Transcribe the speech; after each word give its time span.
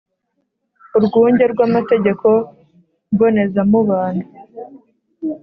urwunge 0.97 1.43
rw 1.53 1.59
amategeko 1.67 2.27
mbonezamubano 3.13 4.23